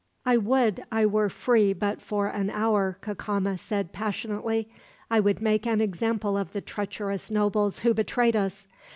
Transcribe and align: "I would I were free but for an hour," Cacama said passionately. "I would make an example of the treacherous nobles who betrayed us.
"I 0.25 0.35
would 0.35 0.83
I 0.91 1.05
were 1.05 1.29
free 1.29 1.73
but 1.73 2.01
for 2.01 2.25
an 2.27 2.49
hour," 2.49 2.97
Cacama 3.03 3.59
said 3.59 3.93
passionately. 3.93 4.67
"I 5.11 5.19
would 5.19 5.43
make 5.43 5.67
an 5.67 5.79
example 5.79 6.37
of 6.39 6.53
the 6.53 6.61
treacherous 6.61 7.29
nobles 7.29 7.81
who 7.81 7.93
betrayed 7.93 8.35
us. 8.35 8.65